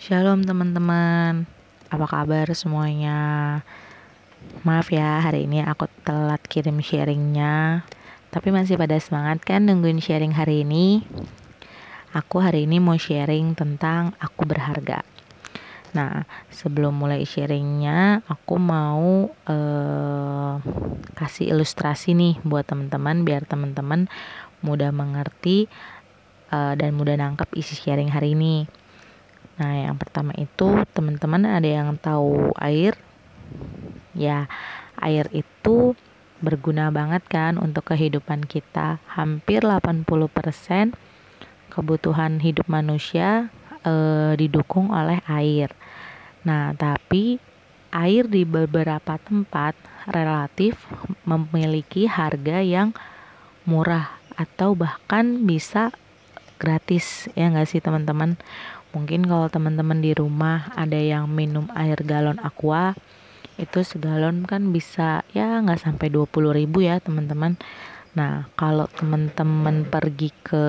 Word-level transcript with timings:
Shalom 0.00 0.48
teman-teman, 0.48 1.44
apa 1.92 2.06
kabar 2.08 2.48
semuanya? 2.56 3.60
Maaf 4.64 4.88
ya 4.88 5.20
hari 5.20 5.44
ini 5.44 5.60
aku 5.60 5.92
telat 6.08 6.40
kirim 6.48 6.80
sharingnya 6.80 7.84
Tapi 8.32 8.48
masih 8.48 8.80
pada 8.80 8.96
semangat 8.96 9.44
kan 9.44 9.68
nungguin 9.68 10.00
sharing 10.00 10.32
hari 10.32 10.64
ini? 10.64 11.04
Aku 12.16 12.40
hari 12.40 12.64
ini 12.64 12.80
mau 12.80 12.96
sharing 12.96 13.52
tentang 13.52 14.16
aku 14.16 14.48
berharga 14.48 15.04
Nah 15.92 16.24
sebelum 16.48 16.96
mulai 16.96 17.28
sharingnya 17.28 18.24
aku 18.24 18.56
mau 18.56 19.28
uh, 19.28 20.52
kasih 21.12 21.52
ilustrasi 21.52 22.16
nih 22.16 22.40
buat 22.40 22.64
teman-teman 22.64 23.28
Biar 23.28 23.44
teman-teman 23.44 24.08
mudah 24.64 24.96
mengerti 24.96 25.68
uh, 26.56 26.72
dan 26.72 26.96
mudah 26.96 27.20
nangkep 27.20 27.52
isi 27.52 27.76
sharing 27.76 28.08
hari 28.08 28.32
ini 28.32 28.79
Nah, 29.60 29.76
yang 29.76 30.00
pertama 30.00 30.32
itu 30.40 30.88
teman-teman 30.96 31.44
ada 31.44 31.68
yang 31.68 31.92
tahu 32.00 32.48
air? 32.56 32.96
Ya, 34.16 34.48
air 34.96 35.28
itu 35.36 35.92
berguna 36.40 36.88
banget 36.88 37.20
kan 37.28 37.60
untuk 37.60 37.92
kehidupan 37.92 38.48
kita. 38.48 39.04
Hampir 39.04 39.60
80% 39.60 40.96
kebutuhan 41.68 42.40
hidup 42.40 42.72
manusia 42.72 43.52
eh, 43.84 44.32
didukung 44.40 44.96
oleh 44.96 45.20
air. 45.28 45.76
Nah, 46.48 46.72
tapi 46.72 47.36
air 47.92 48.24
di 48.24 48.48
beberapa 48.48 49.20
tempat 49.20 49.76
relatif 50.08 50.80
memiliki 51.28 52.08
harga 52.08 52.64
yang 52.64 52.96
murah 53.68 54.16
atau 54.40 54.72
bahkan 54.72 55.44
bisa 55.44 55.92
gratis 56.56 57.28
ya 57.32 57.48
nggak 57.48 57.68
sih 57.68 57.80
teman-teman 57.80 58.36
Mungkin 58.90 59.22
kalau 59.22 59.46
teman-teman 59.46 60.02
di 60.02 60.10
rumah 60.10 60.74
ada 60.74 60.98
yang 60.98 61.30
minum 61.30 61.70
air 61.78 61.98
galon 62.02 62.42
aqua 62.42 62.98
itu 63.60 63.84
segalon 63.84 64.48
kan 64.48 64.72
bisa 64.72 65.22
ya 65.36 65.60
nggak 65.60 65.78
sampai 65.84 66.08
20 66.10 66.58
ribu 66.58 66.82
ya 66.82 66.98
teman-teman. 66.98 67.54
Nah 68.18 68.50
kalau 68.58 68.90
teman-teman 68.90 69.86
pergi 69.86 70.34
ke 70.42 70.66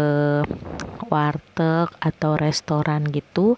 warteg 1.09 1.89
atau 1.97 2.37
restoran 2.37 3.09
gitu 3.09 3.57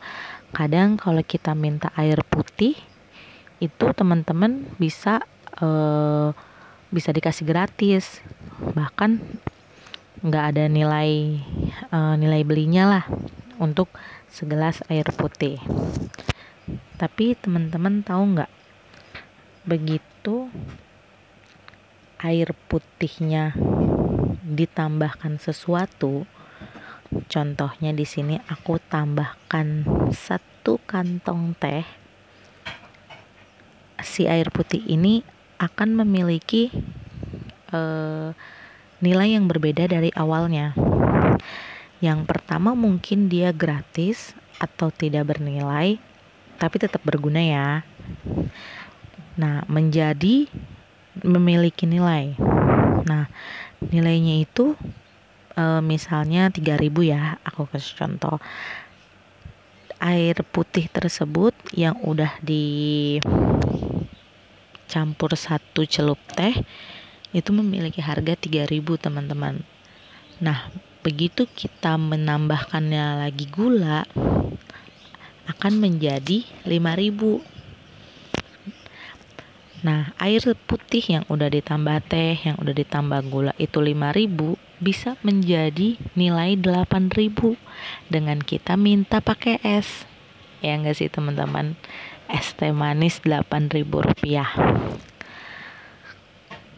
kadang 0.53 0.95
kalau 0.95 1.25
kita 1.25 1.57
minta 1.57 1.89
air 1.97 2.21
putih 2.23 2.77
itu 3.57 3.85
teman-teman 3.91 4.69
bisa 4.79 5.25
uh, 5.59 6.31
bisa 6.93 7.09
dikasih 7.11 7.43
gratis. 7.43 8.23
Bahkan 8.77 9.19
nggak 10.23 10.45
ada 10.55 10.71
nilai 10.71 11.41
uh, 11.91 12.15
nilai 12.15 12.47
belinya 12.47 12.87
lah 12.87 13.05
untuk 13.59 13.91
segelas 14.33 14.81
air 14.89 15.05
putih. 15.13 15.61
Tapi 16.97 17.37
teman-teman 17.37 18.01
tahu 18.01 18.33
nggak? 18.33 18.51
Begitu 19.69 20.49
air 22.17 22.57
putihnya 22.65 23.53
ditambahkan 24.41 25.37
sesuatu, 25.37 26.25
contohnya 27.29 27.93
di 27.93 28.09
sini 28.09 28.41
aku 28.49 28.81
tambahkan 28.89 29.85
satu 30.09 30.81
kantong 30.89 31.53
teh, 31.61 31.85
si 34.01 34.25
air 34.25 34.49
putih 34.49 34.81
ini 34.89 35.21
akan 35.61 36.01
memiliki 36.01 36.73
uh, 37.69 38.33
nilai 39.03 39.35
yang 39.35 39.45
berbeda 39.45 39.85
dari 39.91 40.09
awalnya. 40.15 40.73
Yang 42.03 42.27
pertama 42.27 42.75
mungkin 42.75 43.31
dia 43.31 43.55
gratis 43.55 44.35
atau 44.59 44.91
tidak 44.91 45.31
bernilai, 45.31 45.95
tapi 46.59 46.75
tetap 46.75 46.99
berguna 47.07 47.39
ya. 47.39 47.87
Nah, 49.39 49.63
menjadi 49.71 50.51
memiliki 51.23 51.87
nilai. 51.87 52.35
Nah, 53.07 53.31
nilainya 53.79 54.43
itu 54.43 54.75
e, 55.55 55.79
misalnya 55.79 56.51
3000 56.51 56.91
ya, 57.07 57.39
aku 57.47 57.71
kasih 57.71 57.95
contoh. 57.95 58.35
Air 60.03 60.43
putih 60.43 60.91
tersebut 60.91 61.55
yang 61.71 61.95
udah 62.03 62.35
dicampur 62.43 63.23
satu 65.39 65.87
celup 65.87 66.19
teh 66.35 66.51
itu 67.31 67.49
memiliki 67.55 68.03
harga 68.03 68.35
3000 68.35 68.83
teman-teman. 68.99 69.63
Nah, 70.43 70.67
begitu 71.03 71.43
kita 71.51 71.99
menambahkannya 71.99 73.27
lagi 73.27 73.45
gula 73.51 74.07
akan 75.51 75.73
menjadi 75.83 76.47
5000 76.63 77.53
Nah, 79.83 80.15
air 80.15 80.39
putih 80.63 81.03
yang 81.03 81.27
udah 81.27 81.51
ditambah 81.51 82.07
teh, 82.07 82.39
yang 82.39 82.55
udah 82.55 82.71
ditambah 82.71 83.19
gula 83.27 83.51
itu 83.59 83.83
5000 83.83 84.55
bisa 84.79 85.19
menjadi 85.27 85.99
nilai 86.15 86.55
8000 86.55 87.59
dengan 88.07 88.39
kita 88.39 88.79
minta 88.79 89.19
pakai 89.19 89.59
es. 89.59 90.07
Ya 90.63 90.79
enggak 90.79 91.03
sih 91.03 91.11
teman-teman? 91.11 91.75
Es 92.31 92.55
teh 92.55 92.71
manis 92.71 93.19
8000 93.27 93.83
rupiah. 93.83 94.47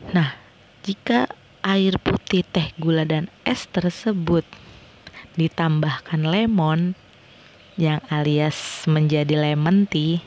Nah, 0.10 0.34
jika 0.82 1.30
air 1.66 1.98
putih, 1.98 2.46
teh, 2.46 2.70
gula, 2.78 3.10
dan 3.10 3.26
es 3.42 3.66
tersebut 3.74 4.46
ditambahkan 5.34 6.22
lemon 6.22 6.94
yang 7.76 8.06
alias 8.08 8.86
menjadi 8.86 9.34
lemon 9.34 9.90
tea, 9.90 10.22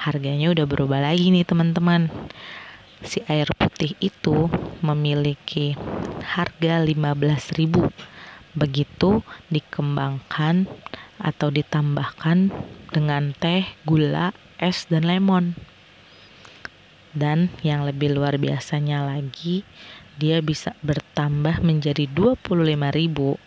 harganya 0.00 0.50
udah 0.50 0.64
berubah 0.64 1.04
lagi 1.04 1.28
nih 1.28 1.44
teman-teman. 1.44 2.08
Si 3.04 3.20
air 3.28 3.46
putih 3.60 3.92
itu 4.00 4.48
memiliki 4.80 5.76
harga 6.24 6.80
15.000. 6.80 7.92
Begitu 8.56 9.20
dikembangkan 9.52 10.64
atau 11.20 11.48
ditambahkan 11.52 12.50
dengan 12.90 13.36
teh, 13.36 13.68
gula, 13.84 14.32
es 14.56 14.88
dan 14.88 15.04
lemon. 15.04 15.54
Dan 17.10 17.50
yang 17.66 17.86
lebih 17.86 18.14
luar 18.14 18.38
biasanya 18.38 19.02
lagi, 19.02 19.66
dia 20.20 20.44
bisa 20.44 20.76
bertambah 20.84 21.64
menjadi 21.64 22.04
25.000 22.12 23.40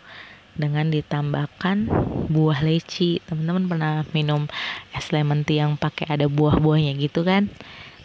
dengan 0.58 0.90
ditambahkan 0.90 1.86
buah 2.26 2.58
leci. 2.66 3.22
Teman-teman 3.22 3.70
pernah 3.70 3.94
minum 4.10 4.50
es 4.90 5.14
lemon 5.14 5.46
tea 5.46 5.62
yang 5.62 5.78
pakai 5.78 6.18
ada 6.18 6.26
buah-buahnya 6.26 6.98
gitu 6.98 7.22
kan? 7.22 7.46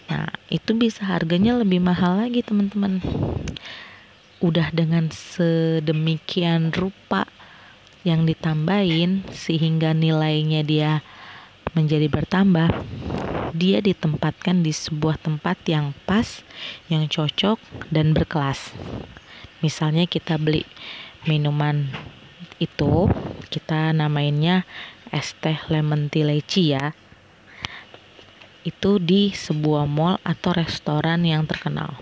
Nah, 0.09 0.29
itu 0.53 0.77
bisa 0.77 1.05
harganya 1.05 1.57
lebih 1.57 1.81
mahal 1.81 2.21
lagi, 2.21 2.45
teman-teman. 2.45 3.01
Udah 4.41 4.69
dengan 4.69 5.09
sedemikian 5.09 6.69
rupa 6.69 7.25
yang 8.05 8.29
ditambahin 8.29 9.25
sehingga 9.33 9.91
nilainya 9.97 10.61
dia 10.61 11.01
menjadi 11.75 12.09
bertambah 12.09 12.69
dia 13.53 13.81
ditempatkan 13.81 14.61
di 14.61 14.73
sebuah 14.73 15.21
tempat 15.21 15.57
yang 15.65 15.97
pas, 16.05 16.43
yang 16.91 17.09
cocok 17.09 17.57
dan 17.89 18.13
berkelas. 18.13 18.73
Misalnya 19.59 20.07
kita 20.07 20.39
beli 20.39 20.63
minuman 21.27 21.91
itu, 22.59 23.07
kita 23.51 23.91
namainnya 23.91 24.63
es 25.09 25.33
teh 25.39 25.57
lemon 25.67 26.07
tea 26.07 26.27
leci 26.27 26.75
ya. 26.75 26.93
Itu 28.63 28.99
di 28.99 29.31
sebuah 29.31 29.87
mall 29.87 30.19
atau 30.21 30.51
restoran 30.53 31.23
yang 31.25 31.47
terkenal. 31.47 31.95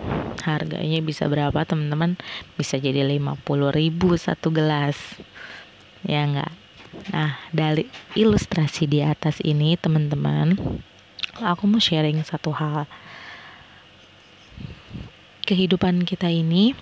Harganya 0.44 1.00
bisa 1.06 1.30
berapa 1.30 1.63
teman-teman? 1.63 2.18
Bisa 2.57 2.81
jadi 2.81 3.06
50 3.06 3.40
ribu 3.72 4.18
satu 4.18 4.50
gelas. 4.50 4.97
Ya 6.03 6.25
enggak? 6.25 6.52
Nah, 7.13 7.38
dari 7.53 7.86
ilustrasi 8.18 8.90
di 8.90 9.06
atas 9.06 9.38
ini 9.45 9.77
teman-teman, 9.77 10.57
aku 11.42 11.69
mau 11.69 11.81
sharing 11.81 12.22
satu 12.25 12.54
hal. 12.54 12.89
Kehidupan 15.48 16.04
kita 16.04 16.28
ini 16.28 16.75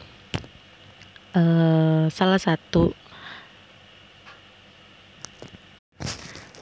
uh, 1.37 2.09
salah 2.09 2.41
satu 2.41 2.95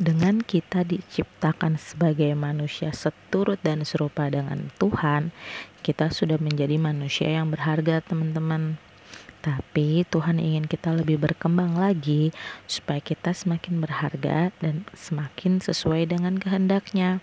dengan 0.03 0.43
kita 0.43 0.83
diciptakan 0.83 1.79
sebagai 1.79 2.35
manusia 2.35 2.91
seturut 2.91 3.61
dan 3.63 3.87
serupa 3.87 4.27
dengan 4.27 4.67
Tuhan, 4.75 5.31
kita 5.79 6.11
sudah 6.11 6.35
menjadi 6.41 6.75
manusia 6.75 7.31
yang 7.39 7.53
berharga, 7.53 8.03
teman-teman. 8.03 8.81
Tapi 9.43 10.07
Tuhan 10.07 10.39
ingin 10.39 10.67
kita 10.71 10.95
lebih 10.95 11.19
berkembang 11.19 11.75
lagi 11.75 12.31
supaya 12.67 13.03
kita 13.03 13.35
semakin 13.35 13.83
berharga 13.83 14.55
dan 14.63 14.87
semakin 14.95 15.59
sesuai 15.59 16.11
dengan 16.11 16.39
kehendaknya. 16.39 17.19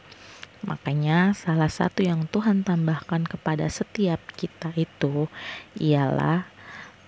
Makanya 0.61 1.33
salah 1.33 1.73
satu 1.73 2.05
yang 2.05 2.29
Tuhan 2.29 2.69
tambahkan 2.69 3.25
kepada 3.25 3.65
setiap 3.73 4.21
kita 4.37 4.77
itu 4.77 5.33
ialah 5.81 6.45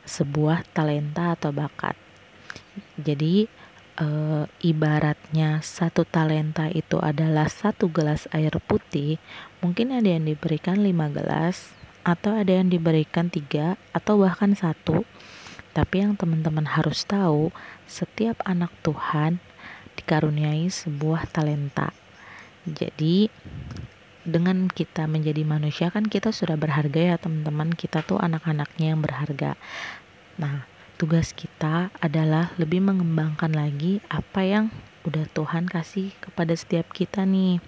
sebuah 0.08 0.64
talenta 0.72 1.36
atau 1.36 1.52
bakat. 1.52 1.92
Jadi 2.96 3.44
e, 4.00 4.08
ibaratnya 4.64 5.60
satu 5.60 6.08
talenta 6.08 6.72
itu 6.72 6.96
adalah 6.96 7.46
satu 7.52 7.92
gelas 7.92 8.24
air 8.32 8.56
putih, 8.64 9.20
mungkin 9.60 9.92
ada 9.92 10.08
yang 10.08 10.24
diberikan 10.24 10.80
lima 10.80 11.12
gelas 11.12 11.76
atau 12.02 12.34
ada 12.34 12.56
yang 12.56 12.72
diberikan 12.72 13.28
tiga 13.28 13.76
atau 13.92 14.16
bahkan 14.16 14.56
satu. 14.56 15.04
Tapi 15.72 16.04
yang 16.04 16.20
teman-teman 16.20 16.68
harus 16.68 17.04
tahu, 17.08 17.48
setiap 17.88 18.36
anak 18.44 18.68
Tuhan 18.84 19.40
dikaruniai 19.96 20.68
sebuah 20.68 21.32
talenta. 21.32 22.01
Jadi 22.68 23.26
dengan 24.22 24.70
kita 24.70 25.10
menjadi 25.10 25.42
manusia 25.42 25.90
kan 25.90 26.06
kita 26.06 26.30
sudah 26.30 26.54
berharga 26.54 27.14
ya 27.14 27.16
teman-teman. 27.18 27.74
Kita 27.74 28.06
tuh 28.06 28.22
anak-anaknya 28.22 28.94
yang 28.94 29.00
berharga. 29.02 29.58
Nah 30.38 30.66
tugas 30.94 31.34
kita 31.34 31.90
adalah 31.98 32.54
lebih 32.62 32.78
mengembangkan 32.78 33.50
lagi 33.50 33.98
apa 34.06 34.46
yang 34.46 34.64
udah 35.02 35.26
Tuhan 35.34 35.66
kasih 35.66 36.14
kepada 36.22 36.54
setiap 36.54 36.94
kita 36.94 37.26
nih. 37.26 37.58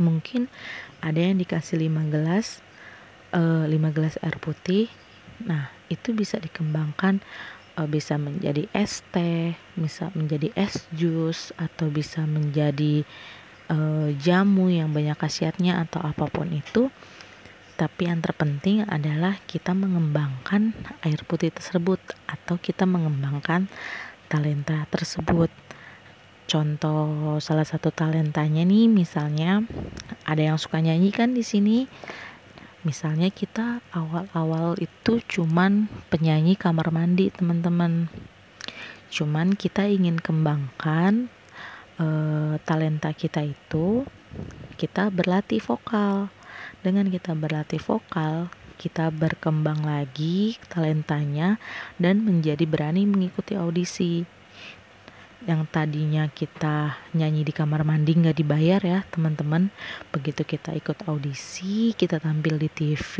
Mungkin 0.00 0.50
ada 0.98 1.20
yang 1.20 1.38
dikasih 1.38 1.78
5 1.78 2.10
gelas 2.10 2.64
uh, 3.30 3.62
eh, 3.68 3.78
5 3.78 3.94
gelas 3.94 4.18
air 4.26 4.36
putih. 4.42 4.90
Nah 5.46 5.70
itu 5.86 6.10
bisa 6.10 6.42
dikembangkan 6.42 7.22
uh, 7.78 7.88
bisa 7.88 8.18
menjadi 8.18 8.66
es 8.76 9.06
teh 9.14 9.54
bisa 9.78 10.10
menjadi 10.12 10.50
es 10.58 10.84
jus 10.92 11.54
atau 11.56 11.88
bisa 11.88 12.26
menjadi 12.26 13.06
uh, 13.70 14.10
jamu 14.18 14.68
yang 14.68 14.90
banyak 14.90 15.14
khasiatnya 15.14 15.80
atau 15.86 16.02
apa 16.02 16.26
pun 16.26 16.50
itu 16.50 16.90
tapi 17.80 18.12
yang 18.12 18.20
terpenting 18.20 18.84
adalah 18.84 19.40
kita 19.48 19.72
mengembangkan 19.72 20.76
air 21.00 21.16
putih 21.24 21.48
tersebut 21.48 21.96
atau 22.28 22.60
kita 22.60 22.84
mengembangkan 22.84 23.72
talenta 24.28 24.84
tersebut. 24.92 25.48
Contoh 26.44 27.40
salah 27.40 27.64
satu 27.64 27.88
talentanya 27.88 28.68
nih 28.68 28.84
misalnya 28.84 29.64
ada 30.28 30.52
yang 30.52 30.60
suka 30.60 30.84
nyanyi 30.84 31.08
kan 31.08 31.32
di 31.32 31.40
sini. 31.40 31.88
Misalnya 32.84 33.32
kita 33.32 33.80
awal-awal 33.96 34.76
itu 34.76 35.24
cuman 35.24 35.88
penyanyi 36.12 36.60
kamar 36.60 36.92
mandi 36.92 37.32
teman-teman. 37.32 38.12
Cuman 39.08 39.56
kita 39.56 39.88
ingin 39.88 40.20
kembangkan 40.20 41.32
uh, 42.00 42.56
talenta 42.64 43.12
kita 43.12 43.44
itu 43.44 44.08
kita 44.80 45.12
berlatih 45.12 45.60
vokal. 45.60 46.32
Dengan 46.80 47.12
kita 47.12 47.36
berlatih 47.36 47.80
vokal 47.80 48.48
kita 48.80 49.12
berkembang 49.12 49.84
lagi 49.84 50.56
talentanya 50.72 51.60
dan 52.00 52.24
menjadi 52.24 52.64
berani 52.64 53.04
mengikuti 53.04 53.52
audisi. 53.52 54.24
Yang 55.44 55.68
tadinya 55.72 56.28
kita 56.32 56.96
nyanyi 57.12 57.44
di 57.44 57.52
kamar 57.52 57.84
mandi 57.84 58.16
nggak 58.16 58.40
dibayar 58.40 58.80
ya 58.80 58.98
teman-teman. 59.12 59.68
Begitu 60.08 60.48
kita 60.48 60.72
ikut 60.72 61.04
audisi 61.04 61.92
kita 61.92 62.16
tampil 62.16 62.56
di 62.56 62.68
TV 62.72 63.12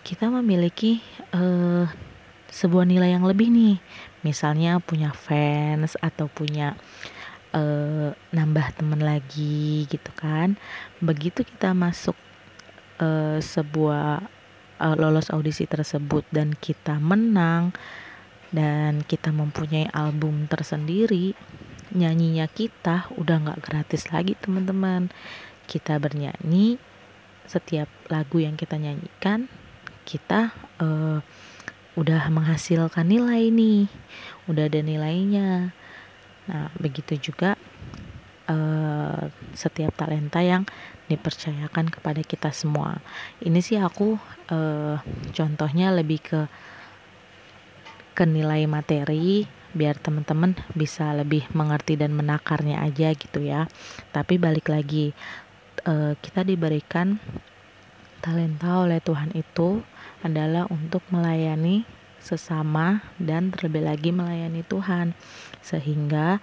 kita 0.00 0.32
memiliki 0.32 1.00
uh, 1.36 1.84
sebuah 2.50 2.88
nilai 2.88 3.14
yang 3.14 3.24
lebih 3.24 3.52
nih. 3.52 3.76
Misalnya 4.26 4.82
punya 4.82 5.14
fans 5.14 5.96
atau 6.00 6.26
punya 6.26 6.76
nambah 8.30 8.66
teman 8.78 9.02
lagi 9.02 9.86
gitu 9.90 10.10
kan. 10.14 10.54
Begitu 11.02 11.42
kita 11.42 11.74
masuk 11.74 12.14
uh, 13.02 13.42
sebuah 13.42 14.22
uh, 14.78 14.96
lolos 14.96 15.32
audisi 15.34 15.66
tersebut 15.66 16.22
dan 16.30 16.54
kita 16.54 16.98
menang 17.02 17.74
dan 18.54 19.02
kita 19.06 19.30
mempunyai 19.30 19.86
album 19.94 20.50
tersendiri 20.50 21.38
nyanyinya 21.90 22.46
kita 22.46 23.10
udah 23.18 23.36
nggak 23.46 23.62
gratis 23.62 24.10
lagi 24.14 24.38
teman-teman. 24.38 25.10
Kita 25.66 25.98
bernyanyi 25.98 26.78
setiap 27.50 27.90
lagu 28.06 28.38
yang 28.38 28.54
kita 28.54 28.78
nyanyikan 28.78 29.50
kita 30.06 30.54
uh, 30.78 31.18
udah 31.98 32.22
menghasilkan 32.30 33.06
nilai 33.10 33.50
nih 33.50 33.86
udah 34.46 34.70
ada 34.70 34.80
nilainya 34.82 35.74
Nah, 36.50 36.66
begitu 36.82 37.30
juga 37.30 37.54
uh, 38.50 39.30
setiap 39.54 39.94
talenta 39.94 40.42
yang 40.42 40.66
dipercayakan 41.06 41.94
kepada 41.94 42.26
kita 42.26 42.50
semua. 42.50 42.98
Ini 43.38 43.62
sih 43.62 43.78
aku 43.78 44.18
uh, 44.50 44.98
contohnya 45.30 45.94
lebih 45.94 46.18
ke 46.18 46.40
ke 48.18 48.26
nilai 48.26 48.66
materi 48.66 49.46
biar 49.70 49.94
teman-teman 50.02 50.58
bisa 50.74 51.14
lebih 51.14 51.46
mengerti 51.54 51.94
dan 51.94 52.10
menakarnya 52.10 52.82
aja 52.82 53.14
gitu 53.14 53.46
ya. 53.46 53.70
Tapi 54.10 54.42
balik 54.42 54.66
lagi 54.66 55.14
uh, 55.86 56.18
kita 56.18 56.42
diberikan 56.42 57.22
talenta 58.18 58.82
oleh 58.82 58.98
Tuhan 58.98 59.32
itu 59.38 59.80
adalah 60.26 60.66
untuk 60.68 61.00
melayani 61.14 61.99
sesama 62.20 63.02
dan 63.16 63.50
terlebih 63.50 63.88
lagi 63.88 64.10
melayani 64.12 64.62
Tuhan. 64.62 65.16
Sehingga 65.64 66.38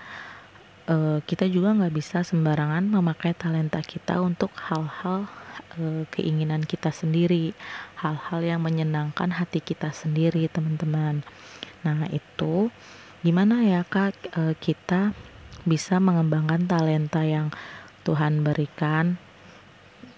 uh, 0.89 1.19
kita 1.23 1.45
juga 1.47 1.75
nggak 1.77 1.93
bisa 1.93 2.25
sembarangan 2.25 2.89
memakai 2.89 3.37
talenta 3.37 3.79
kita 3.79 4.19
untuk 4.19 4.51
hal-hal 4.57 5.29
uh, 5.77 6.03
keinginan 6.09 6.65
kita 6.65 6.89
sendiri. 6.89 7.53
Hal-hal 8.01 8.41
yang 8.43 8.61
menyenangkan 8.65 9.37
hati 9.37 9.61
kita 9.61 9.93
sendiri 9.93 10.49
teman-teman. 10.49 11.21
Nah 11.85 12.09
itu 12.09 12.73
gimana 13.21 13.61
ya 13.65 13.81
kak 13.85 14.33
uh, 14.33 14.55
kita 14.57 15.13
bisa 15.67 15.99
mengembangkan 15.99 16.65
talenta 16.65 17.21
yang 17.27 17.53
Tuhan 18.07 18.41
berikan? 18.41 19.19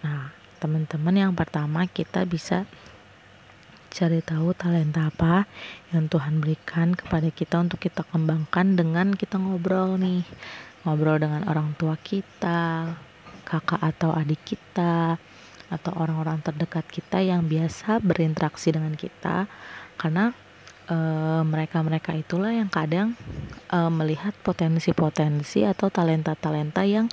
Nah 0.06 0.32
teman-teman 0.60 1.16
yang 1.16 1.34
pertama 1.34 1.88
kita 1.88 2.28
bisa 2.28 2.68
cari 3.90 4.22
tahu 4.22 4.54
talenta 4.54 5.10
apa 5.10 5.50
yang 5.90 6.06
Tuhan 6.06 6.40
berikan 6.40 6.94
kepada 6.94 7.34
kita 7.34 7.60
untuk 7.60 7.82
kita 7.82 8.06
kembangkan 8.08 8.78
dengan 8.78 9.12
kita 9.18 9.42
ngobrol 9.42 9.98
nih. 9.98 10.24
Ngobrol 10.86 11.20
dengan 11.20 11.44
orang 11.50 11.76
tua 11.76 12.00
kita 12.00 12.94
kakak 13.44 13.82
atau 13.82 14.14
adik 14.14 14.40
kita 14.46 15.18
atau 15.70 15.92
orang-orang 15.98 16.42
terdekat 16.42 16.86
kita 16.88 17.22
yang 17.22 17.50
biasa 17.50 18.00
berinteraksi 18.00 18.70
dengan 18.70 18.94
kita. 18.94 19.50
Karena 19.98 20.32
eh, 20.88 21.42
mereka-mereka 21.44 22.14
itulah 22.16 22.54
yang 22.54 22.70
kadang 22.70 23.18
uh, 23.74 23.92
melihat 23.94 24.34
potensi-potensi 24.42 25.66
atau 25.66 25.90
talenta-talenta 25.94 26.86
yang 26.86 27.10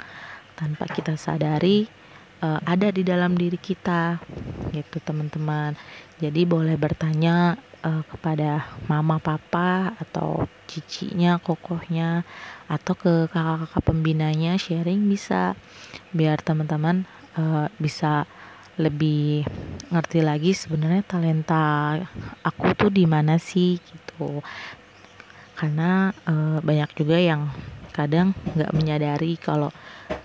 tanpa 0.57 0.89
kita 0.89 1.21
sadari 1.21 2.06
uh, 2.43 2.61
ada 2.65 2.89
di 2.93 3.03
dalam 3.07 3.37
diri 3.37 3.57
kita 3.57 4.21
gitu 4.73 4.99
teman-teman. 5.01 5.77
Jadi 6.21 6.45
boleh 6.49 6.77
bertanya 6.77 7.57
uh, 7.85 8.03
kepada 8.09 8.67
mama 8.91 9.21
papa 9.21 9.95
atau 10.01 10.49
cicinya 10.67 11.39
kokohnya 11.39 12.27
atau 12.67 12.99
ke 12.99 13.31
kakak-kakak 13.31 13.83
pembinanya 13.87 14.59
sharing 14.59 15.07
bisa 15.07 15.55
biar 16.11 16.43
teman-teman 16.43 17.07
uh, 17.39 17.71
bisa 17.79 18.27
lebih 18.77 19.49
ngerti 19.89 20.21
lagi 20.21 20.53
sebenarnya 20.53 21.01
talenta 21.07 21.97
aku 22.45 22.77
tuh 22.77 22.91
di 22.93 23.09
mana 23.09 23.41
sih 23.41 23.81
gitu. 23.81 24.45
Karena 25.57 26.13
uh, 26.29 26.61
banyak 26.61 26.91
juga 26.93 27.17
yang 27.17 27.49
kadang 27.97 28.37
nggak 28.53 28.77
menyadari 28.77 29.41
kalau 29.41 29.73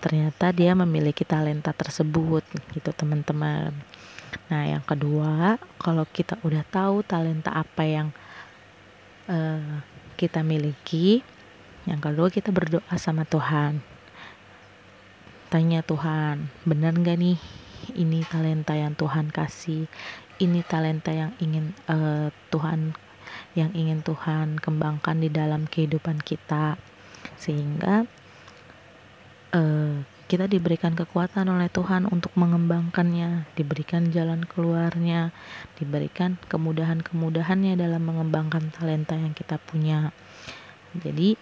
ternyata 0.03 0.51
dia 0.51 0.75
memiliki 0.75 1.23
talenta 1.23 1.71
tersebut 1.71 2.43
gitu 2.75 2.91
teman-teman. 2.91 3.71
Nah 4.51 4.63
yang 4.67 4.83
kedua 4.83 5.55
kalau 5.79 6.03
kita 6.03 6.35
udah 6.43 6.67
tahu 6.67 7.07
talenta 7.07 7.55
apa 7.55 7.83
yang 7.87 8.07
uh, 9.31 9.79
kita 10.19 10.43
miliki 10.43 11.23
yang 11.87 12.03
kedua 12.03 12.27
kita 12.27 12.51
berdoa 12.51 12.95
sama 12.99 13.23
Tuhan. 13.23 13.79
Tanya 15.47 15.79
Tuhan 15.83 16.51
benar 16.67 16.91
nggak 16.95 17.17
nih 17.17 17.39
ini 17.95 18.21
talenta 18.27 18.75
yang 18.75 18.93
Tuhan 18.93 19.31
kasih? 19.31 19.87
Ini 20.41 20.59
talenta 20.67 21.15
yang 21.15 21.31
ingin 21.39 21.73
uh, 21.87 22.29
Tuhan 22.51 22.93
yang 23.55 23.71
ingin 23.71 24.03
Tuhan 24.03 24.59
kembangkan 24.59 25.23
di 25.23 25.29
dalam 25.31 25.67
kehidupan 25.67 26.19
kita 26.23 26.75
sehingga 27.37 28.05
uh, 29.53 29.95
kita 30.31 30.47
diberikan 30.47 30.95
kekuatan 30.95 31.51
oleh 31.51 31.67
Tuhan 31.67 32.07
untuk 32.07 32.31
mengembangkannya, 32.39 33.51
diberikan 33.59 34.15
jalan 34.15 34.47
keluarnya, 34.47 35.35
diberikan 35.75 36.39
kemudahan-kemudahannya 36.47 37.75
dalam 37.75 37.99
mengembangkan 38.07 38.71
talenta 38.71 39.19
yang 39.19 39.35
kita 39.35 39.59
punya. 39.59 40.15
Jadi, 40.95 41.35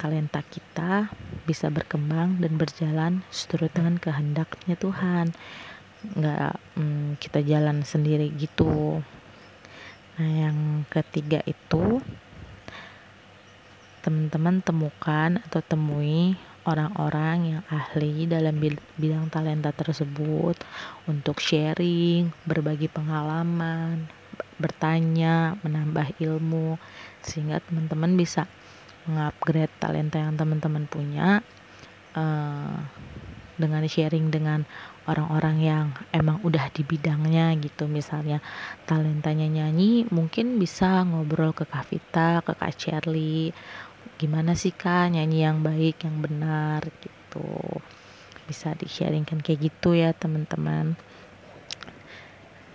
talenta 0.00 0.40
kita 0.40 1.12
bisa 1.44 1.68
berkembang 1.68 2.40
dan 2.40 2.56
berjalan 2.56 3.20
seturut 3.28 3.68
dengan 3.76 4.00
kehendaknya 4.00 4.72
Tuhan. 4.80 5.36
Nggak 6.16 6.56
hmm, 6.80 7.20
kita 7.20 7.44
jalan 7.44 7.84
sendiri 7.84 8.32
gitu. 8.40 9.04
Nah, 10.16 10.30
yang 10.48 10.88
ketiga 10.88 11.44
itu 11.44 12.00
teman-teman 14.00 14.64
temukan 14.64 15.40
atau 15.44 15.60
temui 15.60 16.36
orang-orang 16.68 17.56
yang 17.56 17.62
ahli 17.72 18.28
dalam 18.28 18.60
bidang 19.00 19.32
talenta 19.32 19.72
tersebut 19.72 20.56
untuk 21.08 21.40
sharing, 21.40 22.28
berbagi 22.44 22.88
pengalaman, 22.92 24.08
bertanya, 24.60 25.56
menambah 25.64 26.20
ilmu 26.20 26.76
sehingga 27.24 27.64
teman-teman 27.64 28.16
bisa 28.16 28.44
mengupgrade 29.08 29.72
talenta 29.80 30.20
yang 30.20 30.36
teman-teman 30.36 30.84
punya 30.84 31.40
uh, 32.12 32.76
dengan 33.60 33.84
sharing 33.84 34.32
dengan 34.32 34.64
orang-orang 35.04 35.56
yang 35.60 35.86
emang 36.16 36.40
udah 36.40 36.72
di 36.72 36.80
bidangnya 36.80 37.52
gitu. 37.60 37.84
Misalnya 37.88 38.40
talentanya 38.88 39.48
nyanyi 39.48 40.08
mungkin 40.08 40.56
bisa 40.56 41.04
ngobrol 41.04 41.52
ke 41.52 41.68
Kak 41.68 41.92
Vita, 41.92 42.40
ke 42.40 42.56
Kak 42.56 42.72
Shirley 42.76 43.52
gimana 44.20 44.52
sih 44.52 44.76
Kak? 44.76 45.16
Nyanyi 45.16 45.48
yang 45.48 45.64
baik 45.64 46.04
yang 46.04 46.20
benar 46.20 46.84
gitu. 47.00 47.80
Bisa 48.44 48.76
di 48.76 48.84
sharingkan 48.84 49.40
kayak 49.40 49.72
gitu 49.72 49.96
ya 49.96 50.12
teman-teman. 50.12 50.92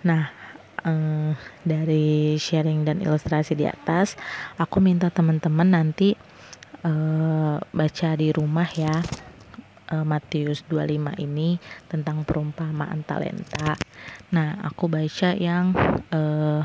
Nah 0.01 0.33
eh, 0.81 1.37
dari 1.61 2.33
sharing 2.41 2.81
dan 2.81 2.97
ilustrasi 2.97 3.53
di 3.53 3.69
atas 3.69 4.17
aku 4.57 4.81
minta 4.81 5.13
teman-teman 5.13 5.69
nanti 5.69 6.17
eh, 6.81 7.57
baca 7.61 8.09
di 8.17 8.27
rumah 8.33 8.69
ya 8.73 9.05
eh, 9.93 10.01
Matius 10.01 10.65
25 10.65 11.21
ini 11.21 11.61
tentang 11.85 12.25
perumpamaan 12.25 13.05
talenta. 13.05 13.77
Nah 14.33 14.65
aku 14.65 14.89
baca 14.89 15.37
yang 15.37 15.77
eh, 16.09 16.61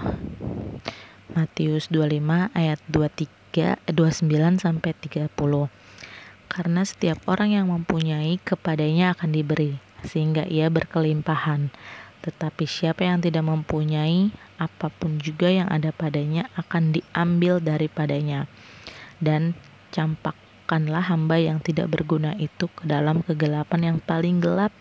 Matius 1.36 1.92
25 1.92 2.56
ayat 2.56 2.80
23 2.88 3.39
29 3.52 4.30
sampai 4.58 4.90
30 4.94 5.30
karena 6.50 6.82
setiap 6.82 7.18
orang 7.30 7.54
yang 7.54 7.66
mempunyai 7.70 8.38
kepadanya 8.42 9.14
akan 9.14 9.30
diberi 9.30 9.78
sehingga 10.02 10.46
ia 10.46 10.66
berkelimpahan 10.72 11.70
tetapi 12.20 12.68
siapa 12.68 13.08
yang 13.08 13.24
tidak 13.24 13.48
mempunyai 13.48 14.28
apa 14.60 14.92
pun 14.92 15.16
juga 15.16 15.48
yang 15.48 15.72
ada 15.72 15.88
padanya 15.88 16.52
akan 16.52 16.92
diambil 16.92 17.64
daripadanya. 17.64 18.44
Dan 19.16 19.56
campakkanlah 19.88 21.08
hamba 21.08 21.40
yang 21.40 21.64
tidak 21.64 21.88
berguna 21.88 22.36
itu 22.36 22.68
ke 22.68 22.84
dalam 22.84 23.24
kegelapan 23.24 23.92
yang 23.92 23.98
paling 24.04 24.44
gelap. 24.44 24.72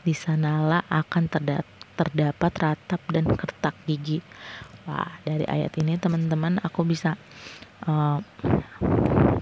Di 0.00 0.16
sanalah 0.16 0.88
akan 0.88 1.28
terdapat 1.28 2.52
ratap 2.56 3.00
dan 3.12 3.28
kertak 3.28 3.76
gigi. 3.84 4.24
Wah, 4.88 5.20
dari 5.28 5.44
ayat 5.44 5.76
ini 5.76 6.00
teman-teman 6.00 6.56
aku 6.64 6.88
bisa 6.88 7.20
uh, 7.88 8.20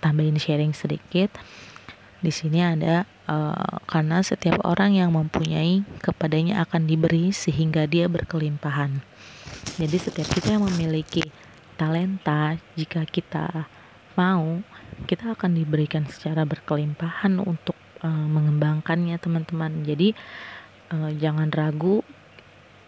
tambahin 0.01 0.39
sharing 0.39 0.73
sedikit. 0.73 1.35
Di 2.23 2.33
sini 2.33 2.65
ada 2.65 3.05
uh, 3.29 3.83
karena 3.85 4.23
setiap 4.25 4.63
orang 4.65 4.97
yang 4.97 5.13
mempunyai 5.13 5.85
kepadanya 6.01 6.65
akan 6.65 6.89
diberi 6.89 7.35
sehingga 7.35 7.85
dia 7.85 8.09
berkelimpahan. 8.09 9.05
Jadi 9.77 9.97
setiap 10.01 10.31
kita 10.33 10.57
yang 10.57 10.65
memiliki 10.65 11.27
talenta, 11.77 12.57
jika 12.79 13.05
kita 13.05 13.69
mau, 14.17 14.65
kita 15.05 15.37
akan 15.37 15.53
diberikan 15.53 16.09
secara 16.09 16.49
berkelimpahan 16.49 17.37
untuk 17.37 17.77
uh, 18.01 18.27
mengembangkannya 18.27 19.21
teman-teman. 19.21 19.85
Jadi 19.85 20.17
uh, 20.97 21.13
jangan 21.13 21.53
ragu, 21.53 22.01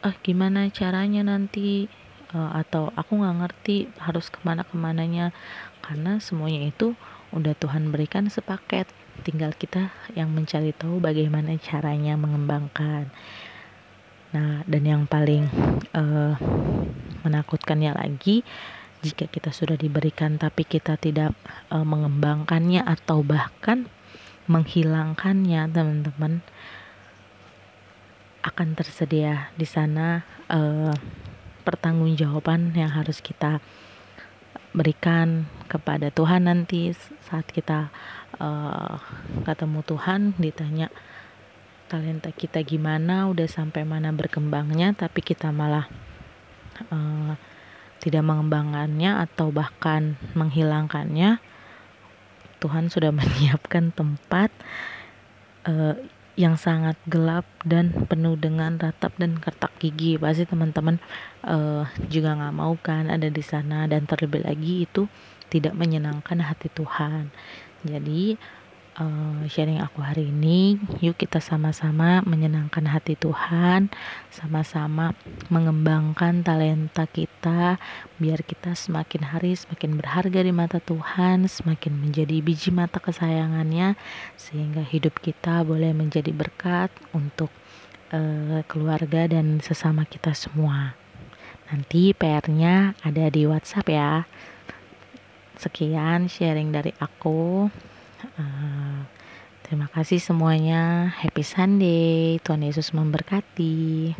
ah 0.01 0.17
gimana 0.25 0.73
caranya 0.73 1.21
nanti 1.21 1.91
uh, 2.35 2.51
atau 2.61 2.93
aku 2.97 3.21
nggak 3.21 3.37
ngerti 3.45 3.77
harus 4.01 4.29
ke 4.29 4.41
mana 4.45 4.65
ke 4.65 4.75
mananya 4.77 5.33
karena 5.85 6.21
semuanya 6.21 6.69
itu 6.69 6.93
udah 7.33 7.53
Tuhan 7.57 7.93
berikan 7.93 8.29
sepaket. 8.29 8.89
Tinggal 9.27 9.53
kita 9.59 9.91
yang 10.15 10.31
mencari 10.31 10.71
tahu 10.71 11.03
bagaimana 11.03 11.59
caranya 11.59 12.15
mengembangkan. 12.15 13.11
Nah 14.33 14.63
dan 14.69 14.83
yang 14.85 15.03
paling 15.09 15.49
uh, 15.97 16.37
menakutkannya 17.27 17.97
lagi 17.97 18.47
jika 18.99 19.31
kita 19.31 19.55
sudah 19.55 19.79
diberikan 19.79 20.39
tapi 20.39 20.67
kita 20.67 20.99
tidak 20.99 21.35
uh, 21.71 21.87
mengembangkannya 21.87 22.83
atau 22.83 23.23
bahkan 23.23 23.87
menghilangkannya 24.49 25.71
teman-teman 25.71 26.41
akan 28.43 28.69
tersedia 28.75 29.53
di 29.59 29.67
sana 29.69 30.25
uh, 30.49 30.95
pertanggungjawaban 31.69 32.73
yang 32.73 32.89
harus 32.89 33.21
kita 33.21 33.61
berikan 34.73 35.45
kepada 35.69 36.09
Tuhan 36.09 36.49
nanti 36.49 36.97
saat 37.29 37.45
kita 37.45 37.93
uh, 38.41 38.97
ketemu 39.45 39.85
Tuhan 39.85 40.21
ditanya 40.41 40.89
talenta 41.93 42.33
kita 42.33 42.65
gimana 42.65 43.29
udah 43.29 43.45
sampai 43.45 43.85
mana 43.85 44.13
berkembangnya 44.17 44.97
tapi 44.97 45.21
kita 45.21 45.53
malah 45.53 45.89
uh, 46.89 47.37
tidak 48.01 48.25
mengembangkannya 48.25 49.29
atau 49.29 49.53
bahkan 49.53 50.17
menghilangkannya 50.33 51.37
Tuhan 52.65 52.89
sudah 52.89 53.13
menyiapkan 53.19 53.93
tempat 53.93 54.49
uh, 55.69 56.01
yang 56.39 56.55
sangat 56.55 56.95
gelap 57.11 57.43
dan 57.67 57.91
penuh 58.07 58.39
dengan 58.39 58.79
ratap 58.79 59.11
dan 59.19 59.43
kertak 59.43 59.75
gigi. 59.83 60.15
Pasti 60.15 60.47
teman-teman 60.47 61.03
uh, 61.43 61.83
juga 62.07 62.39
nggak 62.39 62.55
mau 62.55 62.79
kan 62.79 63.11
ada 63.11 63.27
di 63.27 63.43
sana. 63.43 63.91
Dan 63.91 64.07
terlebih 64.07 64.47
lagi 64.47 64.87
itu 64.87 65.11
tidak 65.51 65.75
menyenangkan 65.75 66.39
hati 66.39 66.71
Tuhan. 66.71 67.35
Jadi 67.83 68.39
uh, 68.99 69.43
sharing 69.47 69.79
aku 69.81 70.03
hari 70.03 70.29
ini. 70.29 70.77
Yuk 70.99 71.17
kita 71.17 71.39
sama-sama 71.39 72.21
menyenangkan 72.27 72.85
hati 72.91 73.15
Tuhan, 73.15 73.89
sama-sama 74.29 75.15
mengembangkan 75.49 76.43
talenta 76.43 77.07
kita 77.07 77.79
biar 78.19 78.43
kita 78.43 78.75
semakin 78.75 79.31
hari 79.31 79.55
semakin 79.55 79.97
berharga 79.97 80.41
di 80.43 80.53
mata 80.53 80.83
Tuhan, 80.83 81.47
semakin 81.47 81.95
menjadi 81.95 82.43
biji 82.43 82.75
mata 82.75 82.99
kesayangannya 82.99 83.95
sehingga 84.35 84.83
hidup 84.83 85.23
kita 85.23 85.63
boleh 85.63 85.95
menjadi 85.95 86.35
berkat 86.35 86.91
untuk 87.15 87.49
uh, 88.11 88.61
keluarga 88.67 89.31
dan 89.31 89.63
sesama 89.63 90.05
kita 90.05 90.35
semua. 90.35 90.99
Nanti 91.69 92.17
PR-nya 92.17 92.97
ada 93.05 93.29
di 93.29 93.45
WhatsApp 93.45 93.87
ya. 93.93 94.25
Sekian 95.59 96.31
sharing 96.31 96.71
dari 96.71 96.95
aku. 96.97 97.69
Terima 99.69 99.85
kasih 99.93 100.17
semuanya. 100.17 101.13
Happy 101.13 101.45
Sunday. 101.45 102.41
Tuhan 102.41 102.65
Yesus 102.65 102.97
memberkati. 102.97 104.17